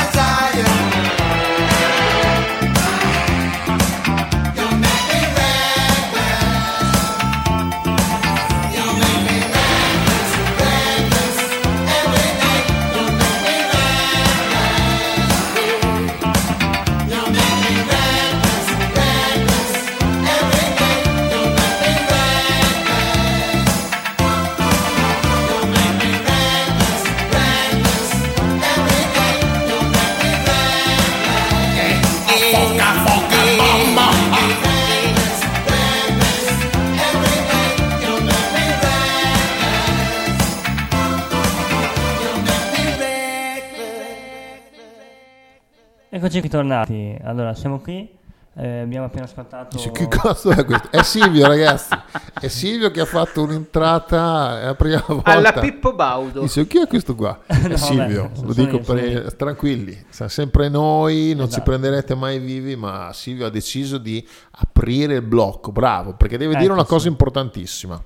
[46.37, 47.17] Eccoci ritornati.
[47.23, 48.15] Allora, siamo qui.
[48.59, 49.75] eh, abbiamo appena ascoltato.
[49.77, 50.89] Dice, che cazzo è questo?
[50.89, 51.93] È Silvio, ragazzi.
[52.39, 55.31] È Silvio che ha fatto un'entrata è la prima volta.
[55.31, 56.41] Alla Pippo Baudo.
[56.41, 57.39] Dice, chi è questo qua?
[57.45, 61.63] È No, Silvio, beh, lo dico per tranquilli, siamo sempre noi, non ci Esatto.
[61.63, 66.65] prenderete mai vivi, ma Silvio ha deciso di aprire il blocco, bravo, perché deve dire
[66.65, 66.89] Ecco, una sì.
[66.89, 68.03] cosa importantissima.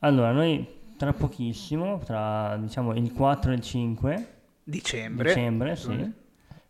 [0.00, 0.66] Allora, noi
[0.96, 4.26] tra pochissimo, tra diciamo il 4 e il 5
[4.64, 5.28] Dicembre.
[5.28, 6.12] dicembre, sì,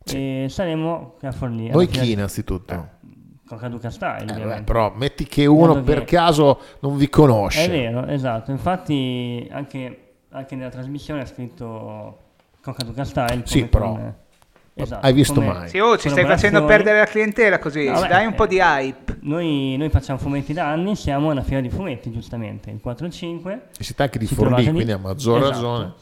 [0.07, 1.69] e saremo a Forlì.
[1.69, 3.01] Noi chi innanzitutto?
[3.47, 7.09] Con Caduca Style, Eh, vabbè, però metti che uno Dato che- per caso non vi
[7.11, 7.65] conosce.
[7.67, 8.51] È vero, esatto.
[8.51, 12.19] Infatti anche, anche nella trasmissione ha scritto
[12.63, 13.43] con Caduca Style.
[13.45, 14.15] Sì, come però, con-
[14.73, 15.69] esatto, hai visto come mai?
[15.69, 17.85] Sì, oh, ci stai facendo perdere la clientela così.
[17.91, 18.49] No, beh, Dai un po' eh.
[18.49, 19.19] di hype.
[19.21, 23.09] Noi, noi facciamo fumetti da anni, siamo alla fiera di fumetti, giustamente, il 4 e
[23.09, 23.63] il 5.
[23.79, 25.53] E siete anche di Forlì, quindi a maggior Esatto.
[25.53, 25.93] ragione.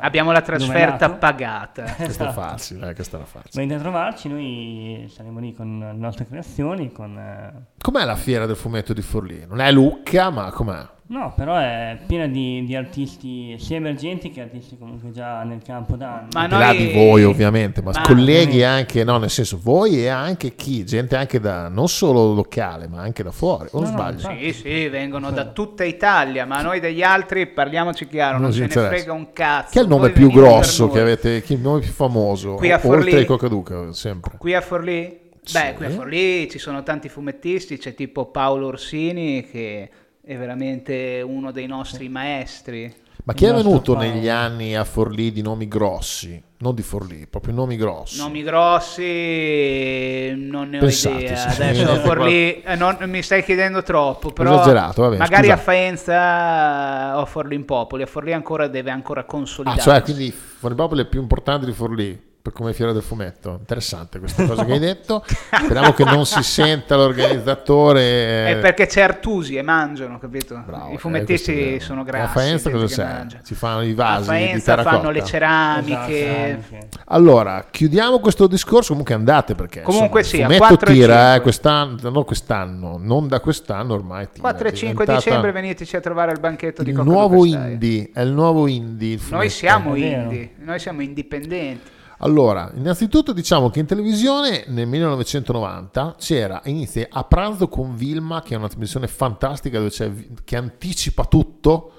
[0.00, 1.82] Abbiamo la trasferta pagata.
[1.96, 2.32] Questa è Esatto.
[2.32, 3.50] facile, eh, questa era facile.
[3.54, 7.16] Venite a trovarci, noi saremo lì con le nostre creazioni, con...
[7.18, 9.44] eh, Com'è la fiera del fumetto di Forlì?
[9.46, 10.86] Non è Lucca, ma com'è?
[11.12, 15.94] No, però è piena di, di artisti sia emergenti che artisti comunque già nel campo
[15.94, 16.28] da anni.
[16.32, 19.58] Ma Al di là noi- di voi ovviamente, ma, Ma- colleghi anche, no, nel senso
[19.62, 23.80] voi e anche chi, gente anche da, non solo locale, ma anche da fuori, o
[23.80, 24.12] No, no, sbaglio?
[24.20, 24.52] infatti.
[24.54, 28.66] Sì, sì, vengono da tutta Italia, ma noi degli altri parliamoci chiaro, non, Non ce
[28.70, 29.70] ci ne frega un cazzo.
[29.72, 30.94] Chi è il nome Voi più grosso noi.
[30.94, 32.54] che avete, chi è il nome più famoso?
[32.54, 33.02] Qui a Forlì?
[33.04, 34.36] Oltre ai Cocaduca, sempre.
[34.38, 35.20] Qui a Forlì?
[35.44, 35.58] Sì.
[35.58, 39.90] Beh, qui a Forlì ci sono tanti fumettisti, c'è tipo Paolo Orsini che
[40.24, 42.94] è veramente uno dei nostri maestri.
[43.24, 44.08] Ma chi è venuto Paolo.
[44.08, 46.42] negli anni a Forlì di nomi grossi?
[46.58, 48.18] Non di Forlì, proprio nomi grossi.
[48.18, 51.46] Nomi grossi, non ne ho Pensate, idea.
[51.46, 55.54] Adesso Eh, Forlì, eh, non, mi stai chiedendo troppo, però esagerato, vabbè, magari scusa.
[55.54, 59.88] a Faenza o a Forlì in Popoli, a Forlì ancora deve ancora Ah, consolidarsi.
[59.88, 63.56] cioè, quindi Forlì Popoli è più importante di Forlì come fiera del fumetto.
[63.60, 65.24] Interessante questa cosa che hai detto.
[65.26, 68.46] Speriamo che non si senta l'organizzatore.
[68.46, 70.60] È perché c'è Artusi e mangiano, capito?
[70.66, 71.80] Bravo, I eh, fumettisti vero.
[71.80, 72.32] sono A grassi.
[72.32, 73.38] Faenza gente cosa c'è?
[73.42, 76.58] Si fanno i A vasi di Faenza fanno le ceramiche.
[76.58, 76.98] Esatto.
[77.06, 78.88] Allora, chiudiamo questo discorso.
[78.88, 81.34] Comunque andate perché Comunque insomma, sì, il a fumetto 4 tira, 5.
[81.36, 84.28] eh, quest'anno, no, quest'anno, non da quest'anno ormai.
[84.32, 87.08] Tira, 4 e È 5 diventata dicembre veniteci a trovare al banchetto di Il Cocca
[87.10, 89.14] nuovo indie, è il nuovo indie.
[89.14, 92.00] il Noi siamo indie, noi siamo indipendenti.
[92.24, 98.54] Allora, innanzitutto diciamo che in televisione nel 1990 c'era, inizia a pranzo con Vilma, che
[98.54, 100.10] è una trasmissione fantastica dove c'è,
[100.44, 101.92] che anticipa tutto,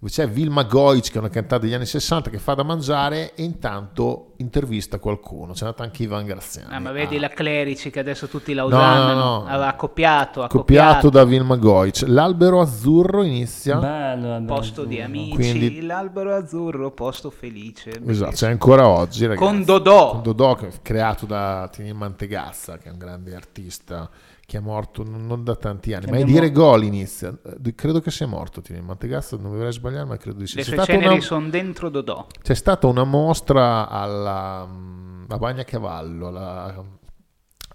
[0.00, 3.34] dove c'è Vilma Goic, che è una cantante degli anni 60, che fa da mangiare
[3.34, 5.52] e intanto intervista qualcuno.
[5.52, 6.74] C'è andato anche Ivan Graziani.
[6.74, 9.12] Ah, ma vedi Ah, la Clerici che adesso tutti la No, usano.
[9.14, 9.74] no, no.
[9.76, 11.10] Copiato, ha copiato copiato.
[11.10, 12.04] da Vilma Goic.
[12.06, 13.76] L'albero azzurro inizia...
[13.76, 15.06] Bello, Posto di azzurro.
[15.18, 18.00] amici, Quindi- l'albero azzurro, posto felice.
[18.06, 19.44] Esatto, c'è ancora oggi, ragazzi.
[19.46, 20.12] Con Dodò.
[20.12, 24.08] Con Dodò, che è creato da Tini Mantegazza, che è un grande artista
[24.50, 26.06] che è morto non non da tanti anni.
[26.06, 27.32] Che Ma è dire gol inizia.
[27.64, 30.56] Eh, Credo che sia morto Tini Mantegazza, non vorrei sbagliare, ma credo di sì.
[30.56, 32.26] Le C'è sue ceneri una, sono dentro Dodò.
[32.42, 36.84] c'è stata una mostra alla mm, a Bagnacavallo, alla,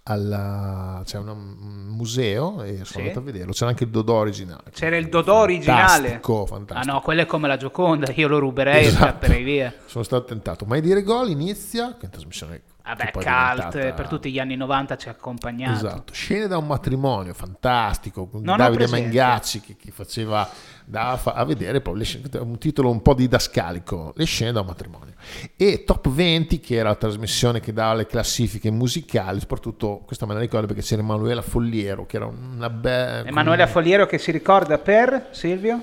[0.03, 1.55] alla- c'è un
[1.95, 2.99] museo e sono Sì.
[2.99, 3.51] andato a vederlo.
[3.53, 4.63] C'era anche il Dodò originale.
[4.71, 5.88] C'era il Dodò originale.
[6.09, 6.93] Fantastico, Ah fantastico.
[6.93, 9.03] no, quello è come la Gioconda, io lo ruberei e Esatto.
[9.05, 9.73] scapperei via.
[9.86, 10.65] Sono stato tentato.
[10.65, 15.07] Ma dire gol inizia, che trasmissione Vabbè, cult, diventata- per tutti gli anni 90 ci
[15.07, 15.73] ha accompagnato.
[15.73, 18.88] Esatto, scene da un matrimonio fantastico con Non Davide.
[18.88, 24.13] Mengacci che, che faceva fa- a vedere poi le scene- un titolo un po' didascalico,
[24.15, 25.13] le scene da un matrimonio.
[25.55, 30.36] E Top 20 che era la trasmissione che dava le classifiche musicali, soprattutto questa me
[30.36, 34.77] la ricordo perché c'era Emanuela Folliero che era una bella Emanuele Folliero che si ricorda
[34.77, 35.81] per Silvio?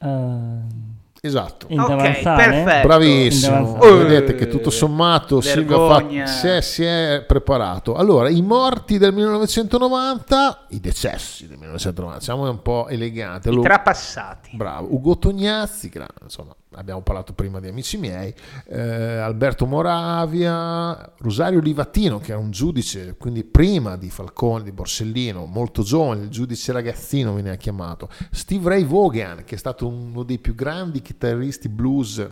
[0.00, 1.66] Eh, Esatto.
[1.68, 2.86] in Ok, perfetto.
[2.86, 4.04] Bravissimo, Indavanzale.
[4.04, 6.26] vedete che tutto sommato Silvio ha fatto- vergogna.
[6.26, 7.94] si, è, si è preparato.
[7.94, 13.48] Allora, i morti del 1990, i decessi del 1990, siamo un po' eleganti.
[13.48, 14.50] I Allora, trapassati.
[14.56, 18.32] Bravo, Ugo Tognazzi, gra- insomma, abbiamo parlato prima di amici miei,
[18.68, 25.44] eh, Alberto Moravia, Rosario Livatino, che era un giudice, quindi prima di Falcone, di Borsellino,
[25.46, 30.38] molto giovane, il giudice ragazzino viene chiamato, Steve Ray Vaughan, che è stato uno dei
[30.38, 32.24] più grandi chitarristi blues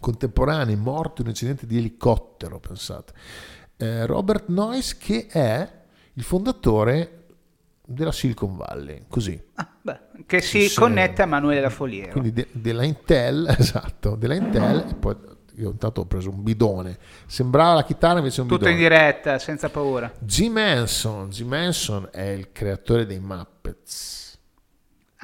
[0.00, 3.12] contemporanei, morto in un incidente di elicottero, pensate.
[3.76, 5.82] Eh, Robert Noyce, che è
[6.14, 7.26] il fondatore
[7.86, 9.40] della Silicon Valley, così.
[9.54, 12.10] Ah, beh, che si Sì, connette a Emanuele da Folliero.
[12.12, 15.16] Quindi de- della Intel, esatto, della Intel, e poi
[15.56, 16.98] io intanto ho preso un bidone.
[17.26, 18.96] Sembrava la chitarra, invece un Tutto in bidone.
[18.96, 20.12] diretta, senza paura.
[20.18, 24.22] Jim Henson, Jim Henson è il creatore dei Muppets.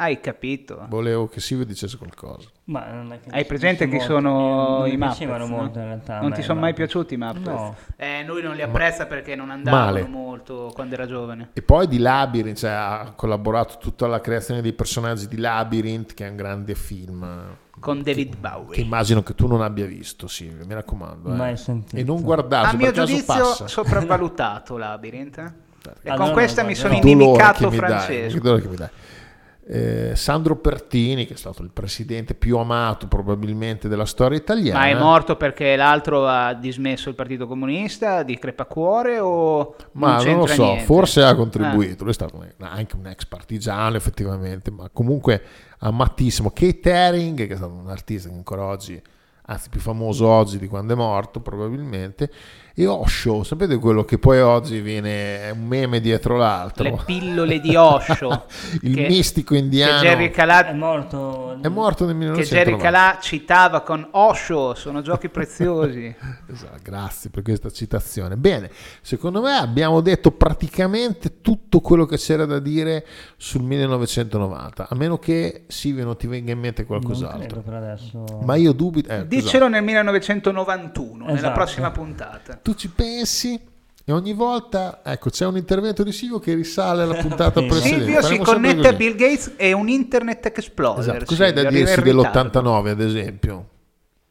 [0.01, 0.86] Hai capito?
[0.88, 2.48] Volevo che Silvio dicesse qualcosa.
[2.64, 5.20] Ma non è che Hai presente chi sono i Muppets?
[5.20, 5.46] no?
[5.46, 6.20] molto in realtà.
[6.20, 7.46] Non ti sono mai piaciuti i Muppets?
[7.46, 7.76] No.
[7.96, 10.07] Eh, lui non li apprezza perché non andavano Male.
[10.07, 11.51] molto quando era giovane.
[11.53, 16.26] E poi di Labyrinth, cioè, ha collaborato tutta la creazione dei personaggi di Labyrinth, che
[16.26, 17.26] è un grande film.
[17.78, 18.80] Con David Che Bowie.
[18.82, 21.30] immagino che tu non abbia visto, Silvio, mi raccomando.
[21.30, 21.36] eh.
[21.36, 21.96] Mai sentito.
[21.96, 23.68] E non guardarlo, A mio giudizio passa.
[23.68, 25.36] sopravvalutato Labyrinth.
[25.38, 25.68] eh.
[26.03, 28.34] E Allora con questa no, mi sono Che inimicato che francese.
[28.36, 28.88] che dolore che mi dai.
[29.73, 34.81] Eh, Sandro Pertini, che è stato il presidente più amato probabilmente della storia italiana.
[34.81, 40.25] Ma è morto perché l'altro ha dismesso il Partito Comunista di crepacuore o Ma non
[40.27, 40.85] non, lo so, niente?
[40.87, 41.35] forse ha Ah.
[41.37, 42.03] contribuito.
[42.03, 45.41] Lui è stato anche un ex partigiano, effettivamente, ma comunque
[45.79, 46.51] amatissimo.
[46.51, 49.01] Kate Haring, che è stato un artista che ancora oggi,
[49.47, 52.29] anzi più famoso oggi di quando è morto, probabilmente.
[52.81, 56.85] E Osho, sapete quello che poi oggi viene è un meme dietro l'altro?
[56.85, 58.47] Le pillole di Osho.
[58.81, 60.01] il che- mistico che indiano.
[60.01, 61.59] Jerry È Calà morto.
[61.61, 62.55] È morto nel che 1990.
[62.55, 66.14] Jerry Calà citava con Osho, sono giochi preziosi.
[66.51, 68.37] Esatto, grazie per questa citazione.
[68.39, 68.70] Bene,
[69.03, 73.05] secondo me abbiamo detto praticamente tutto quello che c'era da dire
[73.37, 77.61] sul 1990, a meno che Silvio non ti venga in mente Non credo qualcos'altro.
[77.61, 78.24] per adesso.
[78.45, 79.12] Ma io dubito.
[79.12, 81.53] eh, Dicelo nel 1991, nella Esatto.
[81.53, 82.59] prossima puntata.
[82.71, 83.61] Tu ci pensi
[84.05, 88.05] e ogni volta, ecco, c'è un intervento di Silvio che risale alla puntata precedente.
[88.05, 88.93] Silvio si connette a.
[88.93, 91.01] Bill Gates e un Internet Explorer.
[91.01, 91.25] Esatto.
[91.27, 92.61] Cos'hai da Silvio, dirsi in ritardo.
[92.61, 93.68] dell'89, ad esempio?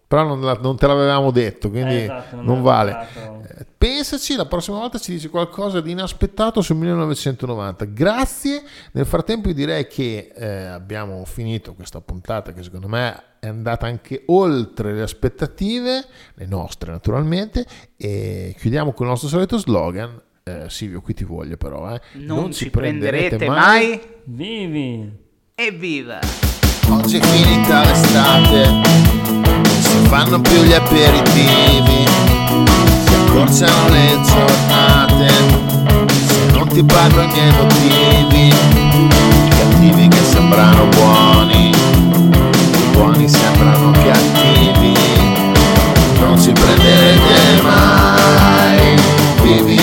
[0.10, 2.92] Però non, la- non te l'avevamo detto, quindi Eh, esatto, non non vale.
[2.92, 3.44] dato.
[3.48, 7.86] Eh, Pensaci, la prossima volta ci dici qualcosa di inaspettato sul 1990.
[7.86, 8.64] Grazie.
[8.94, 13.86] Nel frattempo io direi che eh, abbiamo finito questa puntata che secondo me è andata
[13.86, 16.04] anche oltre le aspettative,
[16.34, 20.20] le nostre naturalmente, e chiudiamo con il nostro solito slogan.
[20.44, 21.94] Eh, Silvio, qui ti voglio però.
[21.94, 22.02] eh.
[22.14, 24.02] Non, ci prenderete mai.
[24.24, 25.08] Vivi!
[25.54, 26.20] Evviva!
[26.90, 32.06] Oggi è finita l'estate, non fanno più gli aperitivi,
[33.06, 35.28] si accorciano le giornate,
[36.08, 43.92] se non ti parlano i miei motivi, i cattivi che sembrano buoni, i buoni sembrano
[43.92, 44.94] cattivi,
[46.20, 48.96] non si prenderete mai,
[49.42, 49.82] vivi,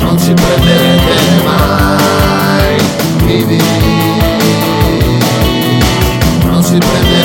[0.00, 2.76] non si prenderete mai,
[3.24, 3.64] vivi.
[6.56, 7.15] non si prenderete